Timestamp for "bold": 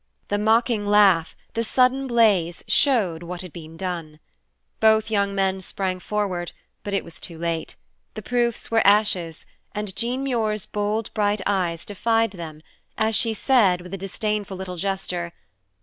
10.65-11.13